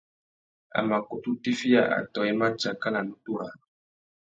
[0.77, 3.53] A mà kutu tiffiya atōh i mà tsaka nà nutu râā.